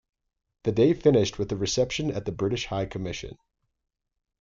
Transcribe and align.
The 0.63 0.71
day 0.71 0.95
finished 0.95 1.37
with 1.37 1.51
a 1.51 1.55
reception 1.55 2.09
at 2.09 2.25
the 2.25 2.31
British 2.31 2.65
High 2.65 2.87
Commission. 2.87 3.37